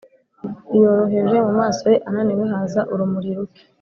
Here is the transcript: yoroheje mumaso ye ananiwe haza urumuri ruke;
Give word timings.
yoroheje 0.81 1.35
mumaso 1.45 1.85
ye 1.93 1.97
ananiwe 2.09 2.43
haza 2.53 2.81
urumuri 2.93 3.29
ruke; 3.37 3.61